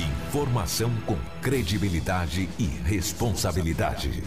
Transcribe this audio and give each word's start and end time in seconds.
Informação 0.00 0.90
com 1.04 1.14
credibilidade 1.42 2.48
e 2.58 2.64
responsabilidade. 2.64 4.22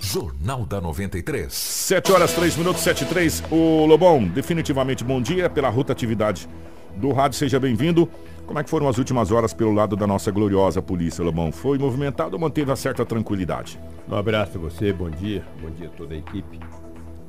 Jornal 0.00 0.66
da 0.66 0.80
93. 0.80 1.52
7 1.52 2.10
horas 2.10 2.32
3 2.32 2.56
minutos 2.56 2.82
7 2.82 3.04
3. 3.04 3.44
O 3.48 3.86
Lobão, 3.86 4.24
definitivamente 4.24 5.04
bom 5.04 5.22
dia 5.22 5.48
pela 5.48 5.68
rotatividade 5.68 6.48
do 6.96 7.12
rádio. 7.12 7.38
Seja 7.38 7.60
bem-vindo. 7.60 8.10
Como 8.44 8.58
é 8.58 8.64
que 8.64 8.70
foram 8.70 8.88
as 8.88 8.98
últimas 8.98 9.30
horas 9.30 9.54
pelo 9.54 9.72
lado 9.72 9.94
da 9.94 10.08
nossa 10.08 10.32
gloriosa 10.32 10.82
polícia, 10.82 11.22
Lobão? 11.22 11.52
Foi 11.52 11.78
movimentado 11.78 12.34
ou 12.34 12.40
manteve 12.40 12.68
uma 12.70 12.76
certa 12.76 13.06
tranquilidade? 13.06 13.78
Um 14.08 14.16
abraço 14.16 14.58
a 14.58 14.60
você, 14.60 14.92
bom 14.92 15.08
dia, 15.08 15.46
bom 15.60 15.70
dia 15.70 15.86
a 15.86 15.90
toda 15.90 16.14
a 16.14 16.18
equipe. 16.18 16.58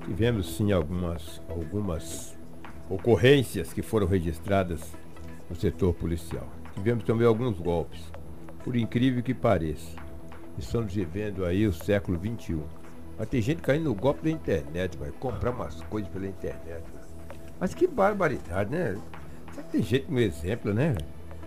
Tivemos 0.03 0.57
sim 0.57 0.71
algumas, 0.71 1.39
algumas 1.47 2.35
ocorrências 2.89 3.71
que 3.71 3.83
foram 3.83 4.07
registradas 4.07 4.81
no 5.47 5.55
setor 5.55 5.93
policial. 5.93 6.49
Tivemos 6.75 7.03
também 7.03 7.27
alguns 7.27 7.59
golpes, 7.59 8.11
por 8.63 8.75
incrível 8.75 9.21
que 9.21 9.33
pareça. 9.33 9.97
Estamos 10.57 10.93
vivendo 10.93 11.45
aí 11.45 11.65
o 11.65 11.73
século 11.73 12.19
XXI. 12.19 12.59
Mas 13.17 13.29
tem 13.29 13.41
gente 13.41 13.61
caindo 13.61 13.85
no 13.85 13.95
golpe 13.95 14.23
da 14.23 14.31
internet, 14.31 14.97
vai 14.97 15.11
comprar 15.11 15.51
umas 15.51 15.81
coisas 15.83 16.11
pela 16.11 16.27
internet. 16.27 16.83
Mas 17.59 17.73
que 17.73 17.87
barbaridade, 17.87 18.71
né? 18.71 18.99
Será 19.51 19.63
que 19.63 19.71
tem 19.71 19.83
gente 19.83 20.11
no 20.11 20.19
exemplo, 20.19 20.73
né? 20.73 20.95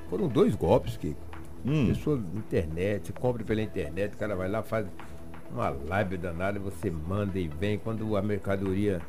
Foram 0.09 0.28
dois 0.28 0.54
golpes 0.54 0.96
que 0.96 1.16
hum. 1.65 1.88
pessoa 1.88 2.16
na 2.16 2.38
internet, 2.38 3.12
compra 3.12 3.45
pela 3.45 3.60
internet, 3.60 4.15
o 4.15 4.16
cara 4.16 4.37
vai 4.37 4.48
lá, 4.48 4.62
faz 4.62 4.87
uma 5.51 5.70
live 5.70 6.16
danada, 6.16 6.59
você 6.59 6.90
manda 6.90 7.38
e 7.38 7.48
vem. 7.48 7.79
Quando 7.79 8.16
a 8.16 8.23
mercadoria 8.23 9.01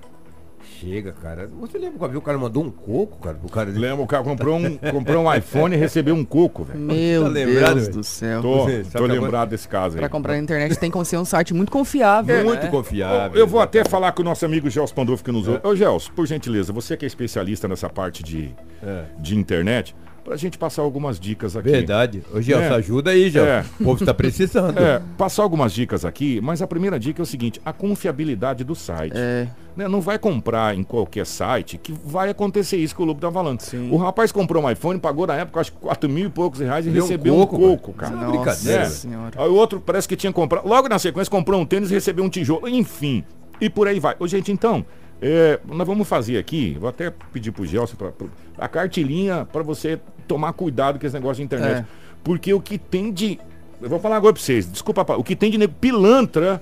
chega, 0.79 1.11
cara. 1.11 1.49
Você 1.59 1.77
lembra 1.77 2.09
que 2.09 2.17
o 2.17 2.21
cara 2.21 2.37
mandou 2.37 2.63
um 2.63 2.71
coco, 2.71 3.17
cara? 3.19 3.37
O 3.43 3.49
cara... 3.49 3.69
Lembra, 3.69 4.03
o 4.03 4.07
cara 4.07 4.23
comprou 4.23 4.57
um, 4.57 4.77
comprou 4.77 5.23
um 5.23 5.33
iPhone 5.33 5.75
e 5.75 5.79
recebeu 5.79 6.15
um 6.15 6.23
coco, 6.23 6.63
velho. 6.63 6.79
Meu 6.79 7.23
tá 7.23 7.29
lembrado, 7.29 7.75
Deus 7.75 7.87
do 7.89 8.03
céu. 8.03 8.41
Tô, 8.41 8.65
tô 8.91 9.05
lembrado 9.05 9.49
desse 9.49 9.67
caso 9.67 9.95
aí. 9.95 9.99
Pra 9.99 10.09
comprar 10.09 10.33
na 10.33 10.39
internet 10.39 10.77
tem 10.77 10.91
como 10.91 11.05
ser 11.05 11.17
um 11.17 11.25
site 11.25 11.53
muito 11.53 11.71
confiável. 11.71 12.35
É, 12.35 12.43
muito 12.43 12.63
né? 12.63 12.69
confiável. 12.69 13.39
Eu 13.39 13.47
vou 13.47 13.61
até 13.61 13.83
falar 13.83 14.11
com 14.11 14.21
o 14.21 14.25
nosso 14.25 14.45
amigo 14.45 14.69
Gels 14.69 14.91
Pandolfo 14.91 15.23
que 15.23 15.31
nos 15.31 15.47
ouve. 15.47 15.61
É. 15.63 15.67
Ô, 15.67 15.75
Gels, 15.75 16.09
por 16.09 16.25
gentileza, 16.27 16.73
você 16.73 16.95
que 16.97 17.05
é 17.05 17.07
especialista 17.07 17.67
nessa 17.67 17.89
parte 17.89 18.23
de, 18.23 18.53
é. 18.83 19.03
de 19.19 19.37
internet 19.37 19.95
para 20.27 20.35
a 20.35 20.37
gente 20.37 20.57
passar 20.57 20.81
algumas 20.81 21.17
dicas 21.17 21.55
aqui. 21.55 21.69
Verdade. 21.69 22.21
Ô, 22.33 22.41
Gelson, 22.41 22.65
é. 22.65 22.75
ajuda 22.75 23.11
aí, 23.11 23.29
Gelson. 23.29 23.49
É. 23.49 23.65
O 23.79 23.83
povo 23.85 24.03
está 24.03 24.13
precisando. 24.13 24.77
É, 24.87 25.01
passar 25.17 25.43
algumas 25.43 25.71
dicas 25.71 26.03
aqui, 26.03 26.41
mas 26.41 26.61
a 26.61 26.67
primeira 26.67 26.99
dica 26.99 27.21
é 27.21 27.23
o 27.23 27.25
seguinte, 27.25 27.61
a 27.65 27.71
confiabilidade 27.71 28.63
do 28.63 28.75
site. 28.75 29.13
É. 29.15 29.47
Né, 29.75 29.87
não 29.87 30.01
vai 30.01 30.19
comprar 30.19 30.75
em 30.75 30.83
qualquer 30.83 31.25
site 31.25 31.77
que 31.77 31.91
vai 31.91 32.29
acontecer 32.29 32.77
isso 32.77 32.95
que 32.95 33.01
o 33.01 33.05
Lobo 33.05 33.19
tá 33.21 33.31
falando. 33.31 33.61
Sim. 33.61 33.89
O 33.91 33.97
rapaz 33.97 34.31
comprou 34.31 34.63
um 34.63 34.69
iPhone, 34.69 34.99
pagou 34.99 35.25
na 35.25 35.35
época 35.35 35.61
acho 35.61 35.71
que 35.71 35.77
4 35.79 36.09
mil 36.09 36.27
e 36.27 36.29
poucos 36.29 36.59
reais 36.59 36.85
e 36.85 36.89
Deu 36.89 37.03
recebeu 37.03 37.35
um 37.35 37.45
coco, 37.45 37.55
um 37.55 37.77
coco 37.77 37.93
cara. 37.93 38.15
Nossa, 38.15 38.31
brincadeira. 38.31 38.85
Senhora. 38.85 39.31
Aí 39.41 39.49
o 39.49 39.55
outro 39.55 39.79
parece 39.79 40.07
que 40.07 40.15
tinha 40.15 40.33
comprado, 40.33 40.67
logo 40.67 40.89
na 40.89 40.99
sequência 40.99 41.31
comprou 41.31 41.61
um 41.61 41.65
tênis 41.65 41.89
e 41.89 41.93
recebeu 41.93 42.23
um 42.23 42.29
tijolo. 42.29 42.67
Enfim, 42.67 43.23
e 43.61 43.69
por 43.69 43.87
aí 43.87 43.99
vai. 43.99 44.15
Ô, 44.19 44.27
gente, 44.27 44.51
então, 44.51 44.85
é, 45.21 45.59
nós 45.65 45.87
vamos 45.87 46.07
fazer 46.07 46.37
aqui, 46.37 46.77
vou 46.79 46.89
até 46.89 47.11
pedir 47.31 47.51
pro 47.51 47.65
Gelson 47.65 47.95
pra, 47.95 48.11
pra, 48.11 48.27
a 48.57 48.67
cartilinha 48.67 49.47
para 49.51 49.63
você 49.63 49.99
tomar 50.27 50.53
cuidado 50.53 50.99
com 50.99 51.05
esse 51.05 51.15
negócio 51.15 51.37
de 51.37 51.43
internet. 51.43 51.79
É. 51.79 51.85
Porque 52.23 52.53
o 52.53 52.61
que 52.61 52.77
tem 52.77 53.11
de. 53.11 53.39
Eu 53.81 53.89
vou 53.89 53.99
falar 53.99 54.17
agora 54.17 54.33
pra 54.33 54.41
vocês, 54.41 54.69
desculpa, 54.69 55.01
o 55.15 55.23
que 55.23 55.35
tem 55.35 55.51
de 55.51 55.67
pilantra 55.67 56.61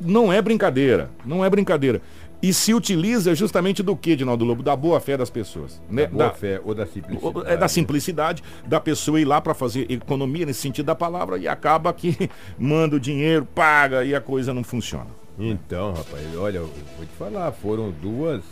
não 0.00 0.32
é 0.32 0.40
brincadeira. 0.42 1.10
Não 1.24 1.44
é 1.44 1.50
brincadeira. 1.50 2.00
E 2.42 2.52
se 2.52 2.74
utiliza 2.74 3.36
justamente 3.36 3.84
do 3.84 3.96
que, 3.96 4.16
Dinaldo 4.16 4.44
Lobo? 4.44 4.64
Da 4.64 4.74
boa 4.74 4.98
fé 4.98 5.16
das 5.16 5.30
pessoas. 5.30 5.80
Né? 5.88 6.06
Da 6.06 6.08
boa 6.08 6.24
da, 6.24 6.34
fé 6.34 6.60
ou 6.64 6.74
da 6.74 6.86
simplicidade. 6.86 7.46
É 7.46 7.56
da 7.56 7.68
simplicidade 7.68 8.42
da 8.66 8.80
pessoa 8.80 9.20
ir 9.20 9.24
lá 9.24 9.40
para 9.40 9.54
fazer 9.54 9.88
economia 9.88 10.44
nesse 10.44 10.60
sentido 10.60 10.86
da 10.86 10.94
palavra 10.94 11.38
e 11.38 11.46
acaba 11.46 11.92
que 11.92 12.28
manda 12.58 12.96
o 12.96 13.00
dinheiro, 13.00 13.46
paga 13.46 14.04
e 14.04 14.12
a 14.12 14.20
coisa 14.20 14.52
não 14.52 14.64
funciona. 14.64 15.21
Então, 15.38 15.92
rapaz, 15.92 16.36
olha, 16.36 16.58
eu 16.58 16.66
vou 16.96 17.06
te 17.06 17.12
falar, 17.12 17.52
foram 17.52 17.90
duas 17.90 18.42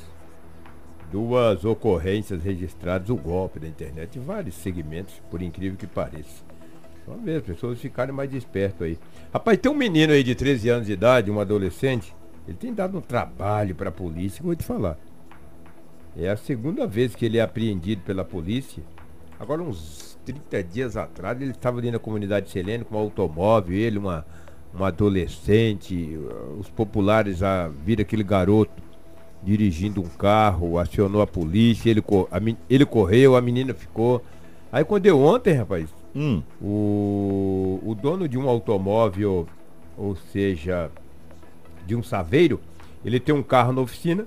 duas 1.10 1.64
ocorrências 1.64 2.42
registradas 2.42 3.10
o 3.10 3.16
golpe 3.16 3.58
da 3.58 3.66
internet 3.66 4.16
em 4.16 4.22
vários 4.22 4.54
segmentos, 4.54 5.20
por 5.30 5.42
incrível 5.42 5.76
que 5.76 5.86
pareça. 5.86 6.44
Vamos 7.06 7.24
ver, 7.24 7.38
as 7.38 7.42
pessoas 7.42 7.80
ficarem 7.80 8.14
mais 8.14 8.30
despertas 8.30 8.82
aí. 8.82 8.98
Rapaz, 9.32 9.58
tem 9.58 9.70
um 9.70 9.74
menino 9.74 10.12
aí 10.12 10.22
de 10.22 10.34
13 10.34 10.68
anos 10.68 10.86
de 10.86 10.92
idade, 10.92 11.30
um 11.30 11.40
adolescente, 11.40 12.14
ele 12.46 12.56
tem 12.56 12.72
dado 12.72 12.96
um 12.96 13.00
trabalho 13.00 13.74
para 13.74 13.88
a 13.88 13.92
polícia, 13.92 14.42
vou 14.42 14.54
te 14.54 14.64
falar. 14.64 14.96
É 16.16 16.28
a 16.28 16.36
segunda 16.36 16.86
vez 16.86 17.14
que 17.14 17.24
ele 17.24 17.38
é 17.38 17.42
apreendido 17.42 18.02
pela 18.02 18.24
polícia. 18.24 18.82
Agora, 19.38 19.62
uns 19.62 20.18
30 20.24 20.62
dias 20.64 20.96
atrás, 20.96 21.40
ele 21.40 21.50
estava 21.50 21.78
ali 21.78 21.90
na 21.90 21.98
comunidade 21.98 22.50
Selene 22.50 22.84
com 22.84 22.96
um 22.96 22.98
automóvel, 22.98 23.76
ele, 23.76 23.98
uma, 23.98 24.26
um 24.78 24.84
adolescente, 24.84 26.18
os 26.58 26.68
populares 26.68 27.42
a 27.42 27.68
vir 27.68 28.00
aquele 28.00 28.22
garoto 28.22 28.82
dirigindo 29.42 30.00
um 30.00 30.08
carro, 30.08 30.78
acionou 30.78 31.22
a 31.22 31.26
polícia, 31.26 31.90
ele, 31.90 32.02
a, 32.30 32.38
ele 32.68 32.84
correu, 32.84 33.36
a 33.36 33.40
menina 33.40 33.72
ficou. 33.72 34.22
Aí 34.70 34.84
quando 34.84 35.02
deu 35.02 35.20
ontem, 35.20 35.54
rapaz, 35.54 35.88
hum. 36.14 36.42
o, 36.60 37.80
o 37.82 37.94
dono 37.94 38.28
de 38.28 38.38
um 38.38 38.48
automóvel, 38.48 39.46
ou 39.96 40.14
seja, 40.14 40.90
de 41.86 41.96
um 41.96 42.02
saveiro, 42.02 42.60
ele 43.04 43.18
tem 43.18 43.34
um 43.34 43.42
carro 43.42 43.72
na 43.72 43.80
oficina, 43.80 44.26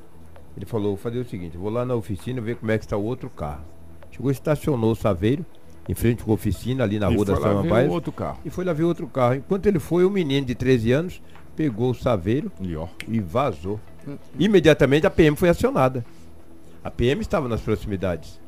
ele 0.58 0.66
falou, 0.66 0.90
vou 0.90 0.98
fazer 0.98 1.20
o 1.20 1.26
seguinte, 1.26 1.58
vou 1.58 1.70
lá 1.70 1.86
na 1.86 1.96
oficina 1.96 2.42
ver 2.42 2.56
como 2.56 2.72
é 2.72 2.78
que 2.78 2.86
está 2.86 2.98
o 2.98 3.04
outro 3.04 3.30
carro. 3.30 3.64
Chegou, 4.12 4.30
estacionou 4.30 4.92
o 4.92 4.96
saveiro, 4.96 5.46
em 5.88 5.94
frente 5.94 6.24
com 6.24 6.32
a 6.32 6.34
oficina, 6.34 6.84
ali 6.84 7.00
na 7.00 7.12
e 7.12 7.16
rua 7.16 7.26
da 7.26 7.36
São 7.36 7.68
Paz. 7.68 7.90
outro 7.90 8.12
carro. 8.12 8.40
E 8.46 8.50
foi 8.50 8.64
lá 8.64 8.74
ver 8.74 8.84
outro 8.84 9.08
carro. 9.08 9.36
Enquanto 9.36 9.66
ele 9.66 9.80
foi, 9.80 10.06
o 10.06 10.08
um 10.08 10.12
menino 10.12 10.46
de 10.46 10.56
13 10.56 10.92
anos 10.92 11.22
pegou 11.56 11.92
o 11.92 11.94
saveiro 11.94 12.52
e, 12.62 12.76
e 13.08 13.20
vazou. 13.20 13.80
Imediatamente 14.38 15.06
a 15.06 15.10
PM 15.10 15.36
foi 15.36 15.50
acionada. 15.50 16.06
A 16.84 16.92
PM 16.92 17.22
estava 17.22 17.48
nas 17.48 17.62
proximidades. 17.62 18.40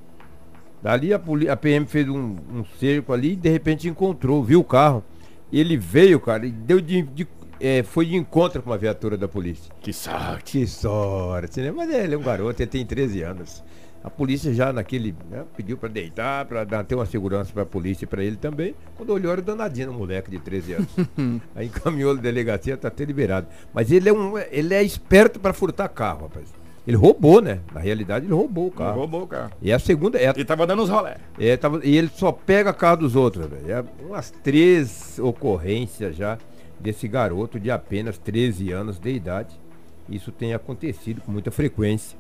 Dali 0.82 1.14
a, 1.14 1.22
a 1.52 1.56
PM 1.56 1.86
fez 1.86 2.08
um, 2.08 2.36
um, 2.54 2.66
cerco 2.80 3.14
ali 3.14 3.32
e 3.32 3.36
de 3.36 3.50
repente 3.50 3.88
encontrou, 3.88 4.44
viu 4.44 4.60
o 4.60 4.64
carro. 4.64 5.04
Ele 5.52 5.78
veio, 5.78 6.20
cara, 6.20 6.46
e 6.46 6.52
deu 6.52 6.82
de, 6.82 7.02
de 7.02 7.28
é, 7.60 7.84
foi 7.84 8.06
de 8.06 8.16
encontro 8.16 8.62
com 8.62 8.70
uma 8.70 8.78
viatura 8.78 9.18
da 9.18 9.28
polícia. 9.28 9.74
Que 9.82 9.94
sorte. 9.94 10.60
Que 10.60 10.68
sorte, 10.68 11.62
né? 11.62 11.72
Mas 11.72 11.90
ele 11.90 12.16
é 12.16 12.18
um 12.18 12.22
garoto, 12.22 12.62
ele 12.62 12.70
tem 12.70 12.86
13 12.86 13.24
anos. 13.24 13.64
A 14.06 14.10
polícia 14.12 14.54
já 14.54 14.72
naquele, 14.72 15.16
né, 15.32 15.44
pediu 15.58 15.76
para 15.78 15.90
deitar, 15.90 16.46
para 16.46 16.84
ter 16.84 16.94
uma 16.94 17.08
segurança 17.08 17.52
para 17.52 17.64
a 17.64 17.66
polícia 17.66 18.06
e 18.06 18.08
para 18.08 18.24
ele 18.24 18.36
também. 18.36 18.76
Quando 18.96 19.10
olhou 19.10 19.32
era 19.32 19.42
danadinho 19.42 19.92
no 19.92 19.98
moleque 19.98 20.30
de 20.30 20.38
13 20.38 20.74
anos. 20.74 20.88
Aí 21.56 21.66
encaminhou 21.66 22.12
a 22.12 22.14
delegacia, 22.14 22.78
tá 22.78 22.88
até 22.88 23.04
liberado. 23.04 23.48
Mas 23.74 23.92
ele 23.92 24.08
é 24.08 24.14
um, 24.14 24.38
ele 24.38 24.76
é 24.76 24.84
esperto 24.84 25.40
para 25.40 25.54
furtar 25.54 25.88
carro, 25.90 26.28
rapaz. 26.28 26.54
Ele 26.86 26.96
roubou, 26.96 27.42
né? 27.42 27.62
Na 27.74 27.80
realidade, 27.80 28.28
ele 28.28 28.34
roubou 28.36 28.68
o 28.68 28.72
carro. 28.72 28.92
Ele 28.92 29.00
roubou 29.00 29.24
o 29.24 29.28
carro. 29.28 29.52
E 29.60 29.74
a 29.74 29.80
segunda. 29.80 30.20
É, 30.20 30.30
ele 30.30 30.46
tava 30.46 30.68
dando 30.68 30.84
os 30.84 30.90
rolé. 30.90 31.18
É, 31.40 31.58
tava, 31.58 31.84
e 31.84 31.98
ele 31.98 32.12
só 32.14 32.32
pega 32.32 32.72
carro 32.72 32.98
dos 32.98 33.16
outros, 33.16 33.48
velho. 33.48 33.72
É 33.72 33.84
umas 34.06 34.30
três 34.30 35.18
ocorrências 35.18 36.16
já 36.16 36.38
desse 36.80 37.08
garoto 37.08 37.60
de 37.60 37.72
apenas 37.72 38.20
13 38.20 38.72
anos 38.72 39.00
de 39.00 39.10
idade. 39.10 39.60
Isso 40.08 40.32
tem 40.32 40.54
acontecido 40.54 41.22
com 41.22 41.32
muita 41.32 41.50
frequência 41.50 42.16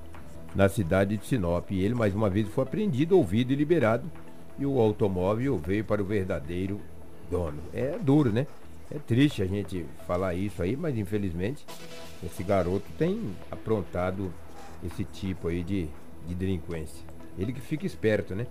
na 0.55 0.69
cidade 0.69 1.17
de 1.17 1.25
Sinop. 1.25 1.69
E 1.69 1.83
ele 1.83 1.93
mais 1.93 2.15
uma 2.15 2.29
vez 2.29 2.47
foi 2.47 2.63
apreendido, 2.63 3.17
ouvido 3.17 3.51
e 3.51 3.55
liberado. 3.55 4.09
E 4.57 4.65
o 4.65 4.79
automóvel 4.79 5.59
veio 5.59 5.83
para 5.83 6.01
o 6.01 6.05
verdadeiro 6.05 6.79
dono. 7.29 7.59
É 7.73 7.97
duro, 7.99 8.31
né? 8.31 8.47
É 8.89 8.97
triste 8.99 9.41
a 9.41 9.45
gente 9.45 9.85
falar 10.07 10.33
isso 10.35 10.61
aí, 10.61 10.77
mas 10.77 10.97
infelizmente 10.97 11.65
esse 12.23 12.43
garoto 12.43 12.85
tem 12.97 13.19
aprontado 13.51 14.31
esse 14.85 15.03
tipo 15.03 15.47
aí 15.47 15.63
de, 15.63 15.87
de 16.27 16.35
delinquência. 16.35 17.03
Ele 17.37 17.51
que 17.51 17.61
fica 17.61 17.85
esperto, 17.85 18.35
né? 18.35 18.47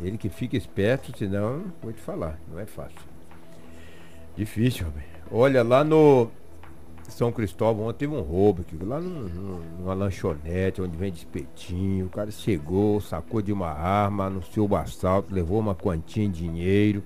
Ele 0.00 0.16
que 0.16 0.28
fica 0.28 0.56
esperto, 0.56 1.16
senão, 1.18 1.64
vou 1.82 1.92
te 1.92 2.00
falar, 2.00 2.38
não 2.50 2.58
é 2.58 2.66
fácil. 2.66 2.98
Difícil, 4.36 4.86
Robin. 4.86 5.02
Olha, 5.30 5.62
lá 5.64 5.82
no 5.82 6.30
são 7.08 7.32
Cristóvão, 7.32 7.86
ontem 7.86 8.06
teve 8.06 8.14
um 8.14 8.20
roubo 8.20 8.60
aqui, 8.60 8.76
lá 8.84 9.00
num, 9.00 9.58
numa 9.78 9.94
lanchonete 9.94 10.82
onde 10.82 10.96
vende 10.96 11.18
espetinho. 11.18 12.06
O 12.06 12.10
cara 12.10 12.30
chegou, 12.30 13.00
sacou 13.00 13.40
de 13.40 13.52
uma 13.52 13.70
arma, 13.70 14.26
anunciou 14.26 14.68
o 14.68 14.76
assalto, 14.76 15.34
levou 15.34 15.58
uma 15.58 15.74
quantia 15.74 16.28
de 16.28 16.42
dinheiro. 16.42 17.02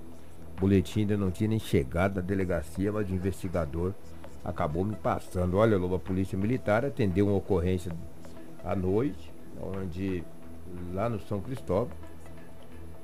O 0.55 0.61
boletim 0.61 1.01
ainda 1.01 1.17
não 1.17 1.31
tinha 1.31 1.49
nem 1.49 1.59
chegado 1.59 2.15
na 2.15 2.21
delegacia, 2.21 2.91
mas 2.91 3.09
o 3.09 3.13
investigador 3.13 3.93
acabou 4.43 4.83
me 4.83 4.95
passando. 4.95 5.57
Olha, 5.57 5.77
Lobo, 5.77 5.95
a 5.95 5.99
polícia 5.99 6.37
militar 6.37 6.85
atendeu 6.85 7.27
uma 7.27 7.37
ocorrência 7.37 7.91
à 8.63 8.75
noite, 8.75 9.31
onde 9.61 10.23
lá 10.93 11.07
no 11.07 11.19
São 11.21 11.39
Cristóvão, 11.39 11.95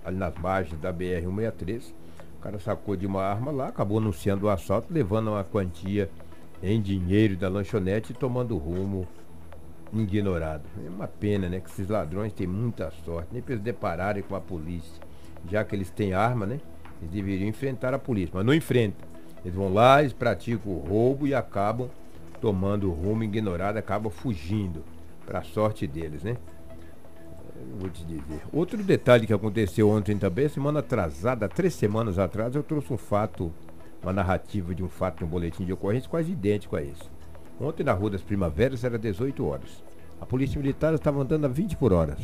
ali 0.04 0.18
nas 0.18 0.36
margens 0.36 0.80
da 0.80 0.94
BR-163, 0.94 1.94
o 2.38 2.42
cara 2.42 2.60
sacou 2.60 2.96
de 2.96 3.06
uma 3.06 3.24
arma 3.24 3.52
lá, 3.52 3.68
acabou 3.68 3.98
anunciando 4.00 4.46
o 4.46 4.50
assalto, 4.50 4.94
levando 4.94 5.30
uma 5.30 5.44
quantia 5.44 6.10
em 6.62 6.82
dinheiro 6.82 7.36
da 7.36 7.50
lanchonete 7.50 8.14
tomando 8.14 8.58
rumo 8.58 9.08
ignorado. 9.94 10.64
É 10.86 10.90
uma 10.90 11.08
pena, 11.08 11.50
né? 11.50 11.60
Que 11.60 11.70
esses 11.70 11.88
ladrões 11.88 12.34
têm 12.34 12.48
muita 12.48 12.92
sorte, 13.06 13.30
nem 13.32 13.44
eles 13.48 13.62
depararem 13.62 14.24
com 14.24 14.36
a 14.36 14.42
polícia. 14.42 15.02
Já 15.50 15.64
que 15.64 15.76
eles 15.76 15.90
têm 15.90 16.14
arma, 16.14 16.46
né? 16.46 16.60
Eles 17.02 17.12
deveriam 17.12 17.48
enfrentar 17.48 17.94
a 17.94 18.00
polícia, 18.00 18.32
mas 18.34 18.46
não 18.46 18.54
enfrentam. 18.54 19.08
Eles 19.44 19.56
vão 19.56 19.74
lá, 19.74 20.02
eles 20.02 20.14
praticam 20.14 20.74
o 20.74 20.80
roubo 20.80 21.26
e 21.26 21.34
acabam 21.34 21.90
tomando 22.42 22.92
rumo 22.92 23.24
ignorado, 23.24 23.78
acabam 23.78 24.12
fugindo. 24.12 24.84
Para 25.26 25.40
a 25.40 25.44
sorte 25.44 25.86
deles, 25.86 26.24
né? 26.24 26.38
Vou 27.80 27.90
te 27.90 28.04
dizer. 28.04 28.42
Outro 28.52 28.82
detalhe 28.82 29.28
que 29.28 29.34
aconteceu 29.34 29.90
ontem 29.90 30.18
também, 30.18 30.50
semana 30.50 30.80
atrasada, 30.80 31.48
três 31.48 31.74
semanas 31.74 32.18
atrás, 32.18 32.56
eu 32.56 32.64
trouxe 32.64 32.92
um 32.92 32.98
fato, 32.98 33.52
uma 34.02 34.14
narrativa 34.14 34.74
de 34.74 34.84
um 34.84 34.90
fato, 34.90 35.24
um 35.24 35.28
boletim 35.28 35.66
de 35.66 35.74
ocorrência 35.74 36.10
quase 36.10 36.32
idêntico 36.32 36.76
a 36.76 36.82
esse. 36.82 37.10
Ontem 37.60 37.84
na 37.84 37.94
Rua 37.94 38.12
das 38.12 38.22
Primaveras 38.22 38.84
era 38.84 38.98
18 38.98 39.46
horas. 39.46 39.84
A 40.22 40.26
polícia 40.26 40.60
militar 40.60 40.94
estava 40.94 41.22
andando 41.22 41.46
a 41.46 41.48
20 41.48 41.76
por 41.78 41.92
hora. 41.92 42.18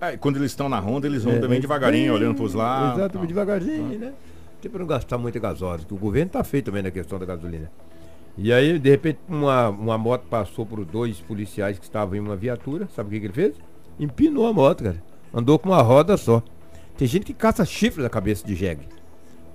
É, 0.00 0.16
quando 0.16 0.36
eles 0.36 0.50
estão 0.50 0.68
na 0.68 0.78
ronda, 0.78 1.06
eles 1.06 1.24
vão 1.24 1.34
é, 1.34 1.38
também 1.38 1.60
devagarinho, 1.60 2.12
olhando 2.12 2.34
para 2.34 2.44
os 2.44 2.54
lados. 2.54 2.98
Exatamente, 2.98 3.28
devagarzinho, 3.28 3.98
né? 3.98 4.12
Tem 4.60 4.70
para 4.70 4.80
não 4.80 4.86
gastar 4.86 5.18
muita 5.18 5.38
gasóleo, 5.38 5.84
que 5.86 5.94
o 5.94 5.96
governo 5.96 6.26
está 6.26 6.44
feito 6.44 6.66
também 6.66 6.82
na 6.82 6.90
questão 6.90 7.18
da 7.18 7.26
gasolina. 7.26 7.70
E 8.36 8.52
aí, 8.52 8.78
de 8.78 8.90
repente, 8.90 9.18
uma, 9.28 9.68
uma 9.68 9.98
moto 9.98 10.26
passou 10.28 10.64
por 10.64 10.84
dois 10.84 11.20
policiais 11.20 11.78
que 11.78 11.84
estavam 11.84 12.16
em 12.16 12.20
uma 12.20 12.36
viatura. 12.36 12.88
Sabe 12.94 13.08
o 13.08 13.12
que, 13.12 13.20
que 13.20 13.26
ele 13.26 13.32
fez? 13.32 13.54
Empinou 13.98 14.46
a 14.46 14.52
moto, 14.52 14.84
cara. 14.84 15.02
Andou 15.32 15.58
com 15.58 15.68
uma 15.68 15.82
roda 15.82 16.16
só. 16.16 16.42
Tem 16.96 17.06
gente 17.06 17.24
que 17.24 17.34
caça 17.34 17.64
chifre 17.64 18.02
na 18.02 18.08
cabeça 18.08 18.46
de 18.46 18.54
jegue. 18.54 18.86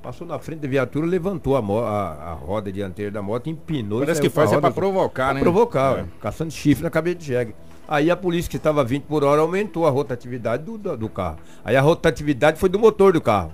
Passou 0.08 0.26
na 0.26 0.40
frente 0.40 0.60
da 0.60 0.70
viatura, 0.70 1.06
levantou 1.06 1.58
a, 1.58 1.60
a, 1.60 2.32
a 2.32 2.34
roda 2.34 2.72
dianteira 2.72 3.12
da 3.12 3.22
moto, 3.22 3.50
empinou. 3.50 4.00
Parece 4.00 4.22
que 4.22 4.30
faz 4.30 4.54
é 4.54 4.58
pra 4.58 4.72
provocar, 4.72 5.26
pra 5.26 5.34
né? 5.34 5.40
provocar, 5.42 6.00
é. 6.00 6.06
caçando 6.22 6.50
chifre 6.50 6.82
na 6.82 6.90
cabeça 6.90 7.18
de 7.18 7.26
jegue. 7.26 7.54
Aí 7.86 8.10
a 8.10 8.16
polícia 8.16 8.50
que 8.50 8.56
estava 8.56 8.86
20 8.86 9.04
por 9.04 9.26
hora 9.26 9.42
aumentou 9.42 9.86
a 9.86 9.90
rotatividade 9.90 10.64
do, 10.64 10.78
do, 10.78 10.96
do, 10.96 11.10
carro. 11.10 11.40
Aí 11.62 11.76
a 11.76 11.82
rotatividade 11.82 12.58
foi 12.58 12.70
do 12.70 12.80
motor 12.80 13.12
do 13.12 13.20
carro. 13.20 13.52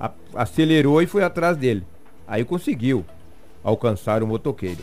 A, 0.00 0.10
acelerou 0.34 1.00
e 1.00 1.06
foi 1.06 1.22
atrás 1.22 1.56
dele. 1.56 1.86
Aí 2.26 2.44
conseguiu 2.44 3.04
alcançar 3.62 4.20
o 4.20 4.26
motoqueiro. 4.26 4.82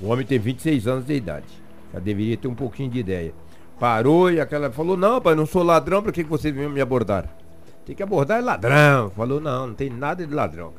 O 0.00 0.06
homem 0.12 0.24
tem 0.24 0.38
26 0.38 0.86
anos 0.86 1.04
de 1.04 1.14
idade. 1.14 1.46
Já 1.92 1.98
deveria 1.98 2.36
ter 2.36 2.46
um 2.46 2.54
pouquinho 2.54 2.88
de 2.88 3.00
ideia. 3.00 3.34
Parou 3.80 4.30
e 4.30 4.40
aquela 4.40 4.70
falou: 4.70 4.96
Não, 4.96 5.20
pai, 5.20 5.34
não 5.34 5.44
sou 5.44 5.64
ladrão, 5.64 6.04
para 6.04 6.12
que, 6.12 6.22
que 6.22 6.30
você 6.30 6.52
veio 6.52 6.70
me 6.70 6.80
abordar? 6.80 7.41
Tem 7.84 7.96
que 7.96 8.02
abordar 8.02 8.38
é 8.38 8.42
ladrão. 8.42 9.10
Falou: 9.10 9.40
Não, 9.40 9.68
não 9.68 9.74
tem 9.74 9.90
nada 9.90 10.26
de 10.26 10.32
ladrão. 10.32 10.72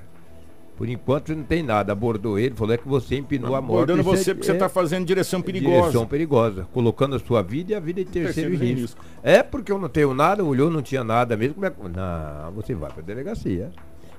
Por 0.76 0.90
enquanto 0.90 1.36
não 1.36 1.44
tem 1.44 1.62
nada. 1.62 1.92
Abordou 1.92 2.40
ele, 2.40 2.56
falou: 2.56 2.74
É 2.74 2.78
que 2.78 2.88
você 2.88 3.16
empinou 3.18 3.56
a 3.56 3.62
moto. 3.62 3.74
Abordando 3.74 4.04
você 4.04 4.32
é, 4.32 4.34
porque 4.34 4.46
você 4.46 4.54
está 4.54 4.70
fazendo 4.70 5.06
direção 5.06 5.42
perigosa. 5.42 5.82
Direção 5.82 6.08
perigosa, 6.08 6.68
colocando 6.74 7.16
a 7.16 7.20
sua 7.20 7.42
vida 7.42 7.74
e 7.74 7.76
a 7.76 7.80
vida 7.80 8.04
de 8.04 8.10
terceiro, 8.10 8.52
terceiro 8.52 8.64
risco. 8.64 9.02
risco. 9.02 9.20
É 9.22 9.44
porque 9.44 9.72
eu 9.72 9.78
não 9.78 9.90
tenho 9.90 10.14
nada, 10.14 10.44
olhou, 10.44 10.72
não 10.72 10.82
tinha 10.82 11.04
nada 11.04 11.36
mesmo. 11.36 11.56
Como 11.56 11.66
é... 11.66 11.72
Não, 11.72 12.52
você 12.54 12.74
vai 12.74 12.92
para 12.92 13.02
a 13.02 13.06
delegacia. 13.06 13.72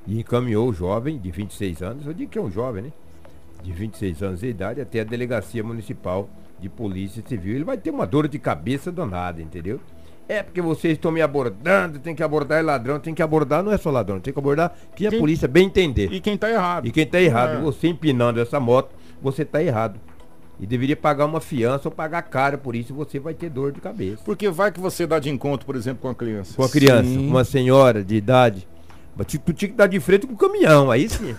E 0.07 0.21
encaminhou 0.21 0.69
o 0.69 0.73
jovem 0.73 1.19
de 1.19 1.31
26 1.31 1.83
anos, 1.83 2.07
eu 2.07 2.13
digo 2.13 2.31
que 2.31 2.39
é 2.39 2.43
um 2.43 2.51
jovem, 2.51 2.83
né? 2.85 2.93
De 3.63 3.73
26 3.73 4.23
anos 4.23 4.41
de 4.41 4.49
idade 4.49 4.81
até 4.81 5.01
a 5.01 5.05
delegacia 5.05 5.65
municipal 5.65 6.29
de 6.61 6.69
polícia 6.69 7.23
civil. 7.27 7.55
Ele 7.55 7.65
vai 7.65 7.79
ter 7.79 7.91
uma 7.91 8.07
dor 8.07 8.29
de 8.29 8.39
cabeça 8.39 8.93
danada, 8.93 9.41
entendeu? 9.41 9.81
É 10.29 10.43
porque 10.43 10.61
vocês 10.61 10.95
estão 10.95 11.13
me 11.13 11.21
abordando, 11.21 11.99
tem 11.99 12.15
que 12.15 12.23
abordar 12.23 12.65
ladrão, 12.65 12.99
tem 12.99 13.15
que 13.15 13.23
abordar, 13.23 13.63
não 13.63 13.73
é 13.73 13.77
só 13.77 13.91
ladrão, 13.91 14.19
tem 14.21 14.33
que 14.33 14.39
abordar 14.39 14.75
que 14.97 15.07
a 15.07 15.11
polícia 15.11 15.47
bem 15.47 15.67
entender. 15.67 16.11
E 16.13 16.21
quem 16.21 16.35
está 16.35 16.51
errado. 16.51 16.87
E 16.87 16.91
quem 16.91 17.05
está 17.05 17.21
errado, 17.21 17.59
é. 17.59 17.61
você 17.61 17.89
empinando 17.89 18.41
essa 18.41 18.59
moto, 18.59 18.91
você 19.21 19.43
está 19.43 19.63
errado. 19.63 20.01
E 20.59 20.67
deveria 20.67 20.97
pagar 20.97 21.27
uma 21.27 21.41
fiança 21.41 21.89
ou 21.89 21.93
pagar 21.93 22.23
caro 22.23 22.57
por 22.57 22.75
isso, 22.75 22.95
você 22.95 23.19
vai 23.19 23.35
ter 23.35 23.51
dor 23.51 23.73
de 23.73 23.81
cabeça. 23.81 24.23
Porque 24.25 24.49
vai 24.49 24.73
que 24.73 24.81
você 24.81 25.07
dá 25.07 25.19
de 25.19 25.29
encontro, 25.29 25.67
por 25.67 25.77
exemplo, 25.77 26.01
com 26.01 26.09
a 26.09 26.15
criança. 26.15 26.55
Com 26.55 26.63
a 26.63 26.69
criança, 26.71 27.09
sim. 27.09 27.29
uma 27.29 27.45
senhora 27.45 28.03
de 28.03 28.15
idade. 28.15 28.67
Tu 29.27 29.53
tinha 29.53 29.69
que 29.69 29.77
dar 29.77 29.87
de 29.87 30.01
frente 30.01 30.27
com 30.27 30.35
o 30.35 30.37
caminhão, 30.37 30.91
aí 30.91 31.09
sim. 31.09 31.37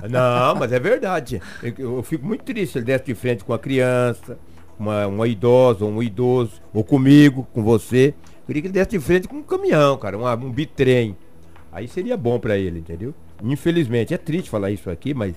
Não, 0.08 0.54
mas 0.56 0.72
é 0.72 0.80
verdade. 0.80 1.40
Eu, 1.62 1.96
eu, 1.96 2.02
fico 2.02 2.26
muito 2.26 2.42
triste 2.42 2.72
se 2.72 2.78
ele 2.78 2.86
desse 2.86 3.04
de 3.04 3.14
frente 3.14 3.44
com 3.44 3.52
a 3.52 3.58
criança, 3.58 4.38
uma, 4.78 5.06
uma 5.06 5.28
idosa, 5.28 5.84
um 5.84 6.02
idoso, 6.02 6.60
ou 6.72 6.84
comigo, 6.84 7.46
com 7.52 7.62
você. 7.62 8.14
Queria 8.46 8.62
que 8.62 8.68
ele 8.68 8.74
desse 8.74 8.90
de 8.90 9.00
frente 9.00 9.26
com 9.28 9.36
um 9.36 9.42
caminhão, 9.42 9.96
cara, 9.96 10.18
uma, 10.18 10.34
um 10.34 10.50
bitrem. 10.50 11.16
Aí 11.72 11.88
seria 11.88 12.16
bom 12.16 12.38
para 12.38 12.56
ele, 12.56 12.78
entendeu? 12.78 13.14
Infelizmente, 13.42 14.14
é 14.14 14.18
triste 14.18 14.50
falar 14.50 14.70
isso 14.70 14.90
aqui, 14.90 15.12
mas. 15.12 15.34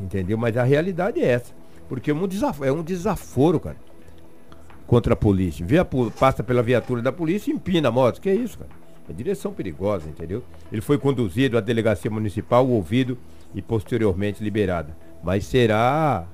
Entendeu? 0.00 0.36
Mas 0.36 0.56
a 0.56 0.64
realidade 0.64 1.20
é 1.20 1.26
essa. 1.26 1.52
Porque 1.88 2.10
é 2.10 2.14
um 2.14 2.26
desaforo, 2.26 2.68
é 2.68 2.72
um 2.72 2.82
desaforo 2.82 3.60
cara. 3.60 3.76
Contra 4.86 5.14
a 5.14 5.16
polícia. 5.16 5.64
Vê 5.64 5.78
a, 5.78 5.84
passa 5.84 6.42
pela 6.42 6.62
viatura 6.62 7.00
da 7.00 7.12
polícia 7.12 7.50
e 7.50 7.54
empina 7.54 7.88
a 7.88 7.92
moto. 7.92 8.20
Que 8.20 8.28
é 8.28 8.34
isso, 8.34 8.58
cara? 8.58 8.70
É 9.08 9.12
direção 9.12 9.52
perigosa, 9.52 10.08
entendeu? 10.08 10.42
Ele 10.70 10.80
foi 10.80 10.98
conduzido 10.98 11.56
à 11.56 11.60
delegacia 11.60 12.10
municipal, 12.10 12.68
ouvido 12.68 13.16
e 13.54 13.62
posteriormente 13.62 14.42
liberado. 14.42 14.92
Mas 15.22 15.44
será 15.44 16.26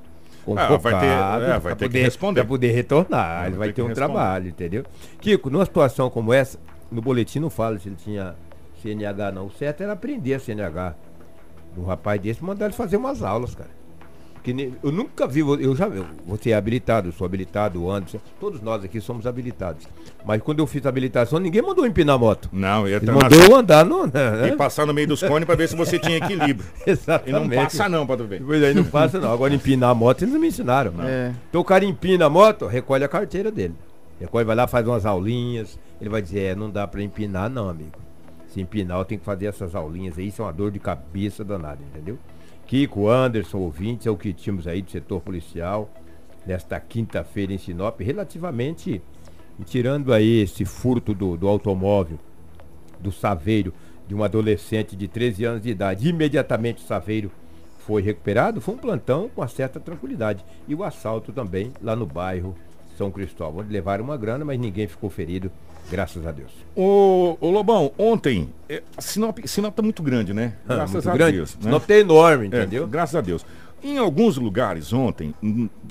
convocado 0.49 0.75
ah, 0.75 0.79
vai 0.79 1.00
ter, 1.00 1.06
é, 1.06 1.59
vai 1.59 1.73
ter 1.75 1.87
poder, 1.87 1.99
que 1.99 2.05
responder. 2.05 2.41
Para 2.41 2.49
poder 2.49 2.73
retornar. 2.73 3.47
ele 3.47 3.56
vai 3.56 3.69
ter, 3.69 3.75
ter 3.75 3.83
um 3.83 3.89
responder. 3.89 4.12
trabalho, 4.12 4.49
entendeu? 4.49 4.85
Kiko, 5.21 5.50
numa 5.50 5.65
situação 5.65 6.11
como 6.11 6.33
essa, 6.33 6.59
no 6.91 7.03
boletim 7.03 7.39
não 7.39 7.50
fala 7.50 7.79
se 7.79 7.89
ele 7.89 7.97
tinha 7.97 8.35
CNH 8.83 9.33
não. 9.33 9.47
O 9.47 9.50
certo 9.50 9.83
era 9.83 9.93
aprender 9.93 10.35
a 10.35 10.41
CNH. 10.41 10.95
Um 11.77 11.85
rapaz 11.85 12.21
desse, 12.21 12.43
mandar 12.43 12.67
ele 12.67 12.75
fazer 12.75 12.97
umas 12.97 13.23
aulas, 13.23 13.55
cara. 13.55 13.77
Que 14.43 14.73
eu 14.82 14.93
nunca 14.93 15.26
vi, 15.26 15.40
eu 15.40 15.75
já 15.75 15.88
você 16.26 16.50
é 16.50 16.55
habilitado, 16.55 17.08
eu 17.08 17.12
sou 17.12 17.25
habilitado, 17.25 17.82
o 17.82 17.90
Anderson, 17.90 18.19
todos 18.40 18.61
nós 18.61 18.85
aqui 18.85 19.00
somos 19.00 19.26
habilitados. 19.26 19.87
Mas 20.25 20.43
quando 20.43 20.61
eu 20.61 20.67
fiz 20.67 20.85
a 20.87 20.88
habilitação, 20.88 21.38
ninguém 21.38 21.62
mandou 21.62 21.87
empinar 21.87 22.17
a 22.17 22.19
moto. 22.19 22.49
Não, 22.52 22.87
eu 22.87 23.00
mandou 23.02 23.40
eu 23.40 23.56
andar 23.56 23.85
no, 23.85 24.06
né? 24.06 24.49
E 24.49 24.56
passar 24.56 24.87
no 24.87 24.94
meio 24.94 25.08
dos 25.08 25.23
cones 25.23 25.44
para 25.44 25.55
ver 25.55 25.69
se 25.69 25.76
você 25.76 25.99
tinha 25.99 26.19
equilíbrio. 26.19 26.69
Exatamente. 26.87 27.31
E 27.31 27.56
não 27.56 27.64
passa 27.64 27.88
não, 27.88 28.06
para 28.06 28.25
ver. 28.25 28.43
Pois 28.43 28.62
aí 28.62 28.75
não 28.75 28.85
passa 28.85 29.19
não. 29.19 29.32
Agora 29.32 29.55
empinar 29.55 29.90
a 29.90 29.94
moto 29.94 30.23
eles 30.23 30.32
não 30.32 30.40
me 30.40 30.49
ensinaram. 30.49 30.93
Não. 30.93 31.05
É. 31.05 31.35
Então 31.49 31.61
o 31.61 31.64
cara 31.64 31.85
empina 31.85 32.26
a 32.26 32.31
moto, 32.31 32.67
recolhe 32.67 33.05
a 33.05 33.08
carteira 33.08 33.50
dele. 33.50 33.75
Recolhe, 34.20 34.44
vai 34.44 34.56
lá, 34.56 34.67
faz 34.67 34.87
umas 34.87 35.06
aulinhas. 35.06 35.79
Ele 36.00 36.11
vai 36.11 36.20
dizer, 36.20 36.40
é, 36.40 36.55
não 36.55 36.70
dá 36.70 36.87
para 36.87 37.02
empinar 37.02 37.49
não, 37.49 37.69
amigo. 37.69 37.99
Se 38.49 38.61
empinar, 38.61 38.99
eu 38.99 39.05
tenho 39.05 39.19
que 39.19 39.25
fazer 39.25 39.46
essas 39.46 39.75
aulinhas 39.75 40.19
aí, 40.19 40.29
isso 40.29 40.43
é 40.43 40.44
uma 40.44 40.52
dor 40.52 40.70
de 40.70 40.79
cabeça 40.79 41.44
danada, 41.44 41.79
entendeu? 41.82 42.19
Kiko, 42.69 43.09
Anderson, 43.09 43.61
ouvintes, 43.61 44.06
é 44.06 44.11
o 44.11 44.17
que 44.17 44.31
tínhamos 44.31 44.67
aí 44.69 44.82
do 44.82 44.91
setor 44.91 45.23
policial 45.23 45.91
nesta 46.47 46.79
quinta-feira 46.79 47.50
em 47.50 47.56
Sinop, 47.56 47.99
relativamente, 48.03 49.00
tirando 49.65 50.12
aí 50.12 50.43
esse 50.43 50.67
furto 50.67 51.15
do, 51.15 51.35
do 51.35 51.49
automóvel, 51.49 52.19
do 53.00 53.11
saveiro, 53.11 53.73
de 54.06 54.15
um 54.15 54.23
adolescente 54.23 54.94
de 54.94 55.09
13 55.09 55.44
anos 55.47 55.62
de 55.62 55.70
idade. 55.70 56.11
Imediatamente 56.11 56.85
o 56.85 56.87
saveiro 56.87 57.31
foi 57.78 58.02
recuperado, 58.02 58.61
foi 58.61 58.75
um 58.75 58.78
plantão 58.78 59.31
com 59.31 59.40
uma 59.40 59.49
certa 59.49 59.81
tranquilidade. 59.81 60.45
E 60.69 60.75
o 60.75 60.85
assalto 60.85 61.33
também 61.33 61.73
lá 61.81 61.97
no 61.97 62.04
bairro 62.04 62.54
São 62.99 63.11
Cristóvão, 63.11 63.64
levaram 63.69 64.05
uma 64.05 64.17
grana, 64.17 64.45
mas 64.45 64.59
ninguém 64.59 64.87
ficou 64.87 65.09
ferido 65.09 65.50
Graças 65.90 66.26
a 66.26 66.33
Deus. 66.33 66.52
Ô, 66.76 67.37
ô 67.40 67.50
Lobão, 67.50 67.93
ontem, 67.97 68.52
é, 68.69 68.83
Sinop, 68.99 69.38
Sinop 69.47 69.75
tá 69.75 69.83
muito 69.83 70.02
grande, 70.02 70.35
né? 70.35 70.55
Ah, 70.69 70.75
graças 70.75 71.07
a 71.07 71.14
grande. 71.14 71.37
Deus. 71.38 71.57
Né? 71.57 71.62
Sinop 71.62 71.85
tá 71.85 71.97
enorme, 71.97 72.45
é, 72.45 72.47
entendeu? 72.47 72.85
É, 72.85 72.87
graças 72.87 73.17
a 73.17 73.21
Deus. 73.21 73.45
Em 73.83 73.97
alguns 73.97 74.37
lugares 74.37 74.93
ontem, 74.93 75.35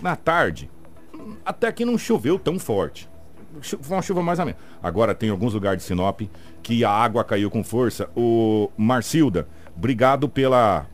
na 0.01 0.15
tarde, 0.15 0.69
até 1.43 1.71
que 1.71 1.83
não 1.83 1.97
choveu 1.97 2.37
tão 2.37 2.59
forte. 2.59 3.09
Foi 3.61 3.95
uma 3.95 4.03
chuva 4.03 4.21
mais 4.21 4.37
ou 4.37 4.45
menos. 4.45 4.61
Agora 4.83 5.15
tem 5.15 5.31
alguns 5.31 5.53
lugares 5.53 5.81
de 5.81 5.87
Sinop 5.87 6.21
que 6.61 6.85
a 6.85 6.91
água 6.91 7.23
caiu 7.23 7.49
com 7.49 7.63
força. 7.63 8.07
O 8.15 8.69
Marcilda, 8.77 9.47
obrigado 9.75 10.29
pela, 10.29 10.85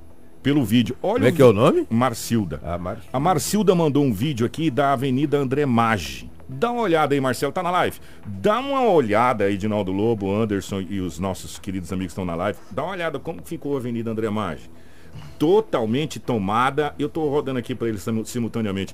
pelo 0.43 0.63
vídeo. 0.63 0.95
Olha 1.01 1.13
Como 1.13 1.25
é 1.27 1.31
que 1.31 1.41
é 1.41 1.45
o 1.45 1.53
nome? 1.53 1.87
Marcilda. 1.89 2.59
Ah, 2.61 2.77
Marcilda. 2.77 3.09
A 3.13 3.19
Marcilda 3.19 3.73
mandou 3.73 4.03
um 4.03 4.11
vídeo 4.11 4.45
aqui 4.45 4.69
da 4.69 4.91
Avenida 4.91 5.37
André 5.37 5.65
Maggi. 5.65 6.29
Dá 6.47 6.69
uma 6.69 6.81
olhada 6.81 7.15
aí, 7.15 7.21
Marcelo, 7.21 7.53
tá 7.53 7.63
na 7.63 7.71
live. 7.71 7.97
Dá 8.25 8.59
uma 8.59 8.83
olhada 8.83 9.45
aí, 9.45 9.57
Dinaldo 9.57 9.93
Lobo, 9.93 10.29
Anderson 10.29 10.81
e 10.81 10.99
os 10.99 11.17
nossos 11.17 11.57
queridos 11.57 11.91
amigos 11.93 12.11
estão 12.11 12.25
na 12.25 12.35
live. 12.35 12.59
Dá 12.69 12.83
uma 12.83 12.91
olhada 12.91 13.17
como 13.17 13.41
ficou 13.43 13.75
a 13.75 13.79
Avenida 13.79 14.11
André 14.11 14.29
Maggi. 14.29 14.69
Totalmente 15.39 16.19
tomada. 16.19 16.93
Eu 16.99 17.07
tô 17.07 17.27
rodando 17.29 17.59
aqui 17.59 17.73
para 17.73 17.87
eles 17.87 18.05
simultaneamente. 18.25 18.93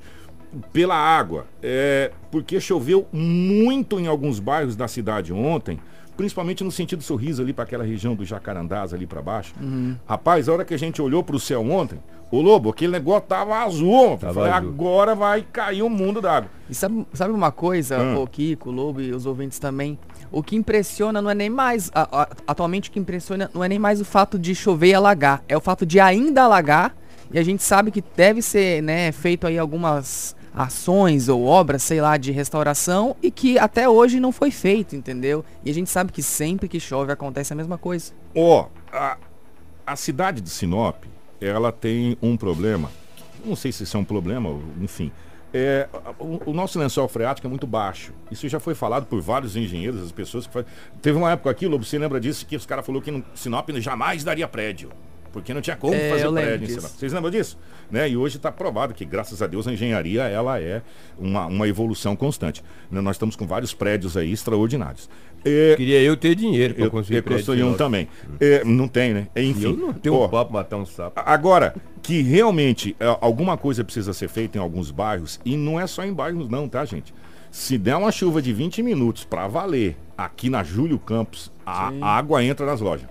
Pela 0.72 0.96
água. 0.96 1.48
É, 1.62 2.12
porque 2.32 2.62
choveu 2.62 3.08
muito 3.12 4.00
em 4.00 4.06
alguns 4.06 4.40
bairros 4.40 4.76
da 4.76 4.88
cidade 4.88 5.34
ontem 5.34 5.80
principalmente 6.20 6.66
no 6.66 6.72
sentido 6.72 7.02
sorriso 7.02 7.42
ali 7.42 7.54
para 7.54 7.64
aquela 7.64 7.86
região 7.86 8.14
do 8.14 8.26
Jacarandás 8.26 8.94
ali 8.94 9.08
para 9.08 9.22
baixo. 9.22 9.54
Uhum. 9.58 9.96
Rapaz, 10.06 10.50
a 10.50 10.52
hora 10.54 10.66
que 10.66 10.74
a 10.74 10.78
gente 10.78 11.02
olhou 11.02 11.24
para 11.24 11.34
o 11.34 11.40
céu 11.40 11.62
ontem, 11.62 11.98
o 12.30 12.42
Lobo, 12.42 12.72
aquele 12.72 12.92
negócio 12.92 13.22
tava 13.22 13.56
azul. 13.64 14.18
Tava 14.18 14.34
falei, 14.34 14.52
azul. 14.52 14.70
agora 14.70 15.16
vai 15.16 15.46
cair 15.50 15.82
o 15.82 15.90
mundo 15.90 16.20
d'água. 16.20 16.50
E 16.70 16.76
sabe, 16.76 17.08
sabe 17.14 17.34
uma 17.34 17.54
coisa, 17.54 17.98
hum. 18.02 18.22
o 18.22 18.28
Kiko, 18.28 18.68
o 18.68 18.72
Lobo 18.74 19.00
e 19.00 19.14
os 19.14 19.26
ouvintes 19.26 19.60
também? 19.60 19.98
O 20.30 20.44
que 20.44 20.58
impressiona 20.58 21.22
não 21.22 21.30
é 21.30 21.34
nem 21.34 21.50
mais. 21.50 21.90
A, 21.96 22.24
a, 22.24 22.30
atualmente 22.46 22.90
o 22.90 22.92
que 22.92 23.00
impressiona 23.00 23.50
não 23.54 23.64
é 23.64 23.70
nem 23.70 23.80
mais 23.80 24.02
o 24.02 24.06
fato 24.06 24.38
de 24.38 24.54
chover 24.54 24.90
e 24.90 24.94
alagar. 24.94 25.42
É 25.48 25.56
o 25.56 25.62
fato 25.62 25.86
de 25.86 26.02
ainda 26.02 26.44
alagar. 26.44 26.94
E 27.32 27.40
a 27.40 27.44
gente 27.44 27.64
sabe 27.64 27.92
que 27.92 28.04
deve 28.18 28.42
ser 28.42 28.84
né, 28.84 29.14
feito 29.14 29.48
aí 29.48 29.58
algumas 29.58 30.36
ações 30.60 31.30
ou 31.30 31.46
obras, 31.46 31.82
sei 31.82 32.02
lá, 32.02 32.18
de 32.18 32.34
restauração 32.34 33.16
e 33.24 33.32
que 33.32 33.58
até 33.58 33.88
hoje 33.88 34.20
não 34.20 34.30
foi 34.34 34.52
feito, 34.52 34.94
entendeu? 34.94 35.46
E 35.64 35.72
a 35.72 35.74
gente 35.74 35.90
sabe 35.90 36.12
que 36.12 36.22
sempre 36.22 36.68
que 36.68 36.82
chove 36.82 37.14
acontece 37.14 37.54
a 37.54 37.56
mesma 37.56 37.78
coisa. 37.78 38.12
Ó, 38.36 38.66
oh, 38.66 39.18
a 39.88 39.96
cidade 39.96 40.42
de 40.42 40.50
Sinop, 40.50 41.06
ela 41.40 41.72
tem 41.72 42.18
um 42.22 42.36
problema. 42.36 42.92
Não 43.46 43.56
sei 43.56 43.72
se 43.72 43.84
isso 43.84 43.96
é 43.96 44.00
um 44.02 44.04
problema, 44.04 44.50
enfim. 44.82 45.14
É, 45.54 45.88
o, 46.20 46.52
o, 46.52 46.54
nosso 46.54 46.78
lençol 46.78 47.08
freático 47.08 47.48
é 47.48 47.50
muito 47.50 47.66
baixo. 47.66 48.14
Isso 48.30 48.48
já 48.50 48.60
foi 48.60 48.76
falado 48.76 49.06
por 49.06 49.22
vários 49.22 49.56
engenheiros, 49.56 50.04
as 50.04 50.12
pessoas 50.12 50.46
que 50.46 50.52
faz... 50.52 50.66
Teve 51.02 51.18
uma 51.18 51.32
época 51.32 51.50
aqui, 51.50 51.68
Lobo, 51.68 51.86
você 51.86 51.98
lembra 51.98 52.20
disso, 52.20 52.46
que 52.46 52.58
os 52.58 52.66
caras 52.66 52.86
falaram 52.86 53.02
que 53.02 53.12
no 53.12 53.24
Sinop 53.34 53.70
jamais 53.78 54.26
daria 54.26 54.48
prédio. 54.48 54.92
Porque 55.32 55.54
não 55.54 55.62
tinha 55.62 55.76
como 55.76 55.94
é, 55.94 56.10
fazer 56.10 56.32
prédio 56.32 56.66
em 56.66 56.70
Sinop. 56.70 56.92
Vocês 56.92 57.14
lembram 57.14 57.32
disso? 57.32 57.58
Né? 57.90 58.10
E 58.10 58.18
hoje 58.18 58.38
está 58.38 58.52
provado 58.52 58.94
que, 58.94 59.06
graças 59.06 59.42
a 59.42 59.48
Deus, 59.48 59.68
a 59.68 59.74
engenharia 59.74 60.24
ela 60.24 60.60
é 60.60 60.82
uma, 61.18 61.46
uma 61.46 61.68
evolução 61.68 62.16
constante. 62.16 62.64
Né? 62.92 63.02
Nós 63.02 63.16
estamos 63.16 63.36
com 63.36 63.46
vários 63.46 63.74
prédios 63.74 64.18
aí 64.18 64.32
extraordinários. 64.32 65.10
É, 65.46 65.76
Queria 65.78 66.02
eu 66.02 66.18
ter 66.18 66.36
dinheiro 66.36 66.74
para 66.74 66.90
conseguir 66.90 67.22
construir 67.22 67.64
um 67.64 67.74
também. 67.74 68.08
É, 68.40 68.64
não 68.64 68.88
tem, 68.88 69.14
né? 69.14 69.28
Enfim. 69.36 69.64
Eu 69.64 69.78
não 69.78 69.94
tenho 69.94 70.16
ó, 70.16 70.26
um 70.26 70.30
papo 70.30 70.54
matar 70.54 70.78
um 70.78 70.86
sapo. 70.86 71.22
Agora, 71.26 71.74
que 72.02 72.22
realmente 72.22 72.96
é, 73.00 73.06
alguma 73.22 73.58
coisa 73.58 73.84
precisa 73.84 74.14
ser 74.14 74.28
feita 74.28 74.58
em 74.58 74.62
alguns 74.62 74.92
bairros, 74.92 75.40
e 75.46 75.56
não 75.56 75.80
é 75.80 75.88
só 75.88 76.04
em 76.04 76.14
bairros 76.14 76.50
não, 76.50 76.68
tá, 76.68 76.84
gente? 76.84 77.14
Se 77.52 77.78
der 77.78 77.96
uma 77.96 78.12
chuva 78.12 78.42
de 78.42 78.54
20 78.54 78.84
minutos 78.84 79.24
para 79.24 79.48
valer 79.48 79.98
aqui 80.18 80.50
na 80.50 80.64
Júlio 80.64 81.00
Campos, 81.00 81.52
a, 81.66 81.92
a 82.02 82.18
água 82.18 82.44
entra 82.44 82.66
nas 82.66 82.82
lojas. 82.82 83.08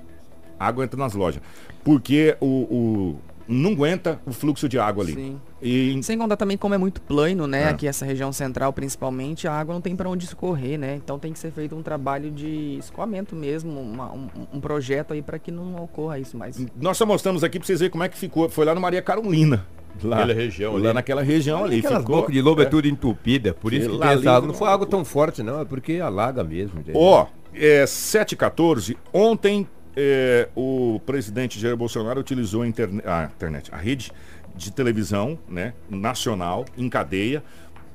A 0.58 0.66
água 0.66 0.84
entra 0.84 0.98
nas 0.98 1.14
lojas. 1.14 1.40
Porque 1.88 2.36
o, 2.38 2.46
o 2.46 3.16
não 3.48 3.70
aguenta 3.70 4.20
o 4.26 4.30
fluxo 4.30 4.68
de 4.68 4.78
água 4.78 5.02
ali. 5.02 5.14
Sim. 5.14 5.40
E... 5.62 5.98
Sem 6.02 6.18
contar 6.18 6.36
também 6.36 6.58
como 6.58 6.74
é 6.74 6.78
muito 6.78 7.00
plano, 7.00 7.46
né? 7.46 7.62
É. 7.62 7.68
Aqui 7.68 7.88
essa 7.88 8.04
região 8.04 8.30
central 8.30 8.74
principalmente, 8.74 9.48
a 9.48 9.54
água 9.54 9.72
não 9.72 9.80
tem 9.80 9.96
para 9.96 10.06
onde 10.06 10.26
escorrer, 10.26 10.78
né? 10.78 10.96
Então 10.96 11.18
tem 11.18 11.32
que 11.32 11.38
ser 11.38 11.50
feito 11.50 11.74
um 11.74 11.82
trabalho 11.82 12.30
de 12.30 12.76
escoamento 12.78 13.34
mesmo, 13.34 13.80
uma, 13.80 14.12
um, 14.12 14.28
um, 14.52 14.60
projeto 14.60 15.14
aí 15.14 15.22
para 15.22 15.38
que 15.38 15.50
não 15.50 15.76
ocorra 15.76 16.18
isso 16.18 16.36
mais. 16.36 16.62
Nós 16.78 16.98
só 16.98 17.06
mostramos 17.06 17.42
aqui 17.42 17.58
para 17.58 17.64
vocês 17.64 17.78
verem 17.78 17.90
como 17.90 18.04
é 18.04 18.08
que 18.10 18.18
ficou. 18.18 18.50
Foi 18.50 18.66
lá 18.66 18.74
no 18.74 18.82
Maria 18.82 19.00
Carolina. 19.00 19.66
Lá, 20.02 20.16
naquela 20.18 20.34
região 20.34 20.72
lá 20.72 20.78
ali. 20.78 20.92
naquela 20.92 21.22
região 21.22 21.64
ali. 21.64 21.78
Aquelas 21.78 22.00
ficou, 22.00 22.16
bocas 22.16 22.34
de 22.34 22.42
lobo 22.42 22.60
é, 22.60 22.64
é 22.64 22.68
tudo 22.68 22.86
entupida, 22.86 23.54
por 23.54 23.72
isso 23.72 23.98
que 23.98 24.06
essa 24.06 24.30
água 24.30 24.46
não 24.46 24.54
foi 24.54 24.68
água 24.68 24.86
tão 24.86 25.06
forte 25.06 25.42
não, 25.42 25.62
é 25.62 25.64
porque 25.64 25.94
alaga 26.00 26.44
mesmo. 26.44 26.84
Ó, 26.94 27.22
oh, 27.24 27.38
é 27.54 27.86
714, 27.86 28.96
ontem 29.10 29.66
é, 30.00 30.48
o 30.54 31.00
presidente 31.04 31.58
Jair 31.58 31.76
Bolsonaro 31.76 32.20
utilizou 32.20 32.62
a, 32.62 32.64
a 32.64 33.24
internet, 33.24 33.74
a 33.74 33.76
rede 33.76 34.12
de 34.54 34.70
televisão 34.70 35.36
né, 35.48 35.74
nacional 35.90 36.64
em 36.76 36.88
cadeia 36.88 37.42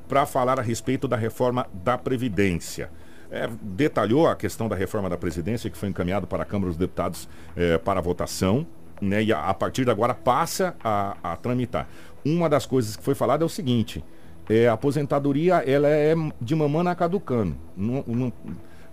para 0.05 0.25
falar 0.25 0.60
a 0.60 0.62
respeito 0.62 1.07
da 1.07 1.15
reforma 1.15 1.65
da 1.74 1.98
Previdência. 1.98 2.91
É, 3.31 3.50
detalhou 3.62 4.27
a 4.27 4.36
questão 4.36 4.67
da 4.67 4.75
reforma 4.75 5.10
da 5.10 5.17
Previdência 5.17 5.69
que 5.69 5.77
foi 5.77 5.88
encaminhado 5.88 6.27
para 6.27 6.43
a 6.43 6.45
Câmara 6.45 6.72
dos 6.72 6.77
Deputados 6.77 7.29
é, 7.55 7.77
para 7.77 8.01
votação, 8.01 8.67
né, 9.01 9.24
e 9.24 9.31
a, 9.31 9.39
a, 9.45 9.53
partir 9.53 9.86
de 9.86 9.91
agora 9.91 10.13
passa 10.13 10.75
a, 10.83 11.15
a, 11.24 11.38
tramitar. 11.38 11.88
Uma 12.25 12.50
das 12.50 12.65
coisas 12.65 12.98
que 12.98 13.03
foi 13.03 13.15
falada 13.15 13.43
é 13.43 13.45
o 13.45 13.50
seguinte: 13.50 14.03
é, 14.50 14.67
a 14.67 14.74
aposentadoria 14.74 15.63
ela 15.65 15.88
é 15.88 16.13
de 16.39 16.53
mamana 16.53 16.93
caducando. 16.95 17.55
Não, 17.77 18.03
não, 18.05 18.33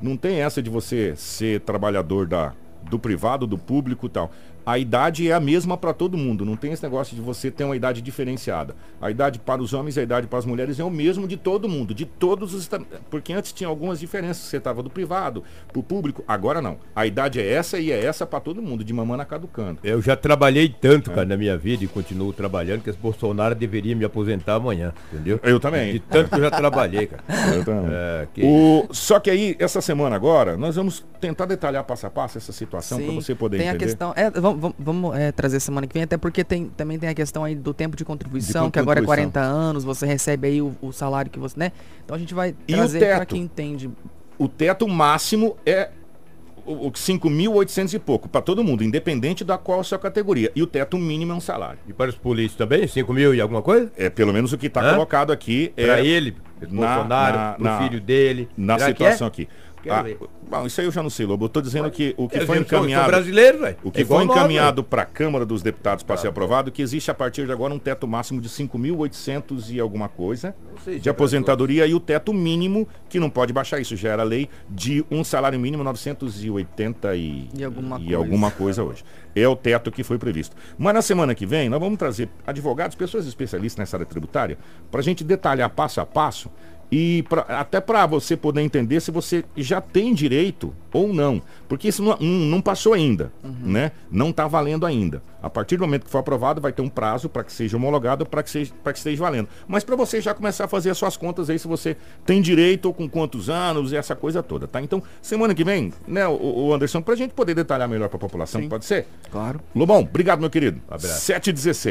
não 0.01 0.17
tem 0.17 0.41
essa 0.41 0.63
de 0.63 0.71
você 0.71 1.15
ser 1.17 1.61
trabalhador 1.61 2.27
da, 2.27 2.55
do 2.89 2.99
privado, 2.99 3.47
do 3.47 3.59
público 3.59 4.07
e 4.07 4.09
tal 4.09 4.31
a 4.65 4.79
idade 4.79 5.29
é 5.29 5.33
a 5.33 5.41
mesma 5.41 5.77
para 5.77 5.93
todo 5.93 6.17
mundo. 6.17 6.45
Não 6.45 6.57
tem 6.57 6.73
esse 6.73 6.83
negócio 6.83 7.15
de 7.15 7.23
você 7.23 7.51
ter 7.51 7.65
uma 7.65 7.77
idade 7.77 8.03
diferenciada. 8.03 8.75
A 9.01 9.11
idade 9.11 9.39
para 9.39 9.63
os 9.63 9.73
homens 9.73 9.97
e 9.97 10.01
a 10.01 10.03
idade 10.03 10.27
para 10.27 10.39
as 10.39 10.45
mulheres 10.45 10.79
é 10.79 10.85
o 10.85 10.91
mesmo 10.91 11.27
de 11.27 11.37
todo 11.37 11.69
mundo, 11.69 11.95
de 11.95 12.05
todos 12.05 12.55
os. 12.55 12.69
Porque 13.11 13.33
antes 13.33 13.53
tinha 13.53 13.69
algumas 13.69 14.01
diferenças. 14.01 14.45
Você 14.45 14.57
estava 14.57 14.83
do 14.83 14.91
privado, 14.91 15.43
para 15.69 15.81
o 15.81 15.83
público. 15.83 16.25
Agora 16.27 16.61
não. 16.61 16.79
A 16.95 17.07
idade 17.07 17.41
é 17.41 17.53
essa 17.53 17.79
e 17.79 17.91
é 17.91 18.05
essa 18.05 18.27
para 18.27 18.41
todo 18.41 18.63
mundo, 18.63 18.85
de 18.85 18.93
mamana 18.93 19.25
caducando. 19.25 19.81
Eu 19.83 20.01
já 20.03 20.17
trabalhei 20.17 20.69
tanto, 20.69 21.11
é. 21.11 21.15
cara, 21.15 21.27
na 21.27 21.37
minha 21.37 21.57
vida 21.57 21.85
e 21.85 21.89
continuo 21.89 22.33
trabalhando 22.33 22.83
que 22.83 22.91
esse 22.91 22.99
Bolsonaro 22.99 23.55
deveria 23.55 23.95
me 23.95 24.05
aposentar 24.05 24.55
amanhã, 24.55 24.93
entendeu? 25.13 25.41
Eu 25.43 25.59
também. 25.59 25.93
De 25.93 26.01
tanto 26.01 26.31
que 26.31 26.37
eu 26.37 26.43
já 26.43 26.51
trabalhei, 26.51 27.07
cara. 27.07 27.23
Eu 27.55 27.65
também. 27.65 27.91
É, 27.93 28.29
que... 28.33 28.43
o... 28.45 28.87
Só 28.93 29.19
que 29.19 29.31
aí, 29.31 29.57
essa 29.59 29.81
semana 29.81 30.15
agora, 30.15 30.57
nós 30.57 30.77
vamos 30.77 31.05
tentar 31.21 31.47
detalhar 31.47 31.85
passo 31.85 32.07
a 32.07 32.11
passo 32.11 32.39
essa 32.39 32.53
situação 32.53 33.01
para 33.03 33.13
você 33.13 33.35
poder 33.35 33.59
tem 33.59 33.69
entender. 33.69 33.79
Tem 33.79 33.87
a 33.87 33.89
questão. 33.89 34.13
É, 34.17 34.31
vamos 34.31 34.50
vamos, 34.57 34.77
vamos 34.79 35.17
é, 35.17 35.33
trazer 35.33 35.61
semana 35.61 35.87
que 35.87 35.95
vem, 35.95 36.03
até 36.03 36.17
porque 36.17 36.45
tem, 36.45 36.67
também 36.69 36.99
tem 36.99 37.09
a 37.09 37.15
questão 37.15 37.45
aí 37.45 37.55
do 37.55 37.75
tempo 37.75 37.97
de 37.97 38.05
contribuição, 38.05 38.67
de 38.67 38.73
que 38.73 38.79
agora 38.79 39.01
é 39.01 39.03
40 39.03 39.41
anos, 39.41 39.85
você 39.85 40.07
recebe 40.07 40.49
aí 40.49 40.63
o, 40.63 40.75
o, 40.81 40.93
salário 40.93 41.31
que 41.31 41.39
você, 41.39 41.59
né? 41.59 41.73
Então 42.05 42.17
a 42.17 42.19
gente 42.19 42.35
vai 42.35 42.55
trazer 42.67 43.01
para 43.15 43.27
quem 43.27 43.43
entende. 43.43 43.91
O 44.39 44.49
teto 44.49 44.89
máximo 44.89 45.57
é 45.67 45.91
o 46.65 46.91
5.800 46.91 47.95
e 47.95 47.99
pouco, 47.99 48.29
para 48.29 48.41
todo 48.41 48.63
mundo, 48.63 48.85
independente 48.85 49.45
da 49.45 49.59
qual 49.59 49.81
a 49.81 49.85
sua 49.85 49.99
categoria. 49.99 50.53
E 50.55 50.63
o 50.63 50.67
teto 50.67 50.97
mínimo 50.99 51.33
é 51.33 51.35
um 51.35 51.41
salário. 51.41 51.79
E 51.89 51.93
para 51.93 52.11
os 52.11 52.17
políticos 52.17 52.57
também? 52.57 52.87
5 52.87 53.13
mil 53.13 53.35
e 53.35 53.41
alguma 53.41 53.63
coisa? 53.63 53.91
É, 53.97 54.09
pelo 54.09 54.33
menos 54.33 54.53
o 54.53 54.59
que 54.59 54.67
está 54.67 54.93
colocado 54.93 55.33
aqui. 55.33 55.73
É 55.77 55.87
para 55.87 56.01
ele, 56.01 56.37
na, 56.61 56.95
Bolsonaro, 56.95 57.63
para 57.63 57.77
o 57.77 57.83
filho 57.83 58.01
dele. 58.01 58.49
Na 58.57 58.79
situação 58.79 59.27
é? 59.27 59.29
aqui. 59.29 59.49
Ah, 59.89 60.05
bom, 60.49 60.67
isso 60.67 60.81
aí 60.81 60.87
eu 60.87 60.93
já 60.93 61.03
não 61.03 61.11
sei, 61.11 61.25
Lobo. 61.25 61.45
Eu 61.45 61.47
estou 61.47 61.63
dizendo 61.63 61.91
que 61.91 62.15
o 62.17 62.29
que 62.29 62.41
foi 62.41 62.59
encaminhado. 62.59 63.07
brasileiro, 63.07 63.61
véio. 63.61 63.77
O 63.83 63.91
que 63.91 64.03
é 64.03 64.05
foi 64.05 64.25
encaminhado 64.25 64.83
para 64.83 65.03
a 65.03 65.07
Câmara 65.07 65.47
dos 65.47 65.63
Deputados 65.63 66.03
para 66.03 66.15
ah, 66.15 66.19
ser 66.19 66.29
aprovado, 66.29 66.71
que 66.71 66.83
existe 66.83 67.11
a 67.11 67.15
partir 67.15 67.47
de 67.47 67.53
agora 67.53 67.73
um 67.73 67.79
teto 67.79 68.07
máximo 68.07 68.41
de 68.41 68.49
5.800 68.49 69.71
e 69.71 69.81
alguma 69.81 70.09
coisa 70.09 70.55
de 71.01 71.09
aposentadoria 71.09 71.87
e 71.87 71.95
o 71.95 72.01
teto 72.01 72.33
mínimo, 72.33 72.89
que 73.09 73.21
não 73.21 73.31
pode 73.31 73.53
baixar 73.53 73.81
isso, 73.81 73.97
já 73.97 74.11
era 74.11 74.23
lei, 74.23 74.49
de 74.69 75.05
um 75.11 75.23
salário 75.23 75.59
mínimo 75.59 75.85
980 75.85 77.15
e, 77.17 77.49
e, 77.57 77.65
alguma, 77.65 77.97
e 77.97 78.01
coisa. 78.01 78.17
alguma 78.17 78.51
coisa 78.51 78.83
hoje. 78.83 79.05
É 79.35 79.47
o 79.47 79.55
teto 79.55 79.93
que 79.93 80.03
foi 80.03 80.19
previsto. 80.19 80.57
Mas 80.77 80.95
na 80.95 81.03
semana 81.03 81.35
que 81.35 81.47
vem, 81.47 81.69
nós 81.69 81.81
vamos 81.81 81.99
trazer 81.99 82.29
advogados, 82.47 82.97
pessoas 82.97 83.27
especialistas 83.27 83.79
nessa 83.79 83.97
área 83.97 84.07
tributária, 84.07 84.59
para 84.91 85.01
a 85.01 85.05
gente 85.05 85.23
detalhar 85.23 85.71
passo 85.71 86.01
a 86.01 86.07
passo 86.07 86.51
e 86.91 87.23
pra, 87.29 87.43
até 87.43 87.81
para 87.81 88.05
você 88.07 88.37
poder 88.37 88.63
entender 88.63 89.01
se 89.01 89.11
você 89.11 89.45
já 89.57 89.81
tem 89.81 90.13
direito 90.13 90.75
ou 90.93 91.13
não. 91.13 91.41
Porque 91.69 91.89
isso 91.89 92.03
não, 92.03 92.17
não 92.19 92.61
passou 92.61 92.95
ainda, 92.95 93.33
uhum. 93.45 93.55
né? 93.63 93.93
Não 94.11 94.31
está 94.31 94.49
valendo 94.49 94.85
ainda. 94.85 95.23
A 95.43 95.49
partir 95.49 95.77
do 95.77 95.85
momento 95.85 96.05
que 96.05 96.11
for 96.11 96.19
aprovado, 96.19 96.61
vai 96.61 96.73
ter 96.73 96.83
um 96.83 96.89
prazo 96.89 97.29
para 97.29 97.45
que 97.45 97.53
seja 97.53 97.77
homologado, 97.77 98.27
para 98.27 98.43
que, 98.43 98.51
seja, 98.51 98.73
que 98.85 98.91
esteja 98.91 99.23
valendo. 99.23 99.49
Mas 99.67 99.85
para 99.85 99.97
você 99.97 100.21
já 100.21 100.35
começar 100.35 100.65
a 100.65 100.69
fazer 100.69 100.91
as 100.91 100.99
suas 100.99 101.17
contas 101.17 101.49
aí, 101.49 101.59
se 101.59 101.67
você 101.67 101.97
tem 102.27 102.43
direito 102.43 102.87
ou 102.87 102.95
com 102.95 103.09
quantos 103.09 103.49
anos 103.49 103.93
e 103.93 103.97
essa 103.97 104.15
coisa 104.15 104.43
toda, 104.43 104.67
tá? 104.67 104.83
Então, 104.83 105.03
semana 105.23 105.55
que 105.55 105.65
vem, 105.65 105.93
né, 106.07 106.27
o, 106.27 106.67
o 106.67 106.75
Anderson, 106.75 107.01
para 107.01 107.15
a 107.15 107.17
gente 107.17 107.33
poder 107.33 107.55
detalhar 107.55 107.89
melhor 107.89 108.09
para 108.09 108.17
a 108.17 108.21
população, 108.21 108.61
Sim. 108.61 108.69
pode 108.69 108.85
ser? 108.85 109.07
Claro. 109.31 109.61
Lobão, 109.75 110.01
obrigado, 110.01 110.41
meu 110.41 110.51
querido. 110.51 110.81
Um 110.91 110.95
abraço. 110.95 111.21
7 111.21 111.53
16 111.53 111.91